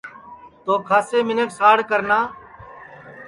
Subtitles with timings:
[0.63, 2.17] تو کھاسے منکھ ساڑ کرنا